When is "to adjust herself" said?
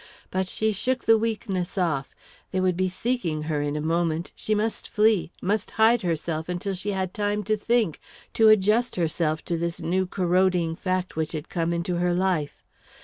8.33-9.45